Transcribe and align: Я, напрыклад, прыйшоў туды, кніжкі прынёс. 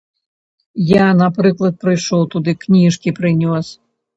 Я, 0.91 1.07
напрыклад, 1.19 1.77
прыйшоў 1.83 2.27
туды, 2.35 2.51
кніжкі 2.65 3.15
прынёс. 3.21 3.65